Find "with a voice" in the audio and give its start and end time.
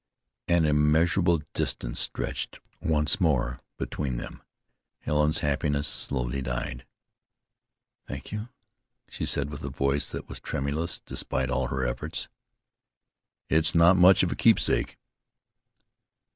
9.51-10.09